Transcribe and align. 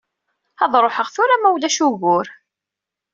Ad 0.63 0.73
ṛuḥeɣ 0.83 1.07
tura 1.15 1.35
ma 1.41 1.49
ulac 1.55 1.77
ugur. 1.87 2.27